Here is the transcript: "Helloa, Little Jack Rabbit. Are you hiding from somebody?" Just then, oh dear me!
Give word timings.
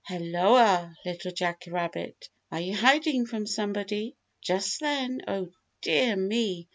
"Helloa, 0.09 0.95
Little 1.05 1.31
Jack 1.31 1.65
Rabbit. 1.67 2.27
Are 2.51 2.59
you 2.59 2.75
hiding 2.75 3.27
from 3.27 3.45
somebody?" 3.45 4.15
Just 4.41 4.79
then, 4.79 5.21
oh 5.27 5.51
dear 5.83 6.15
me! 6.15 6.67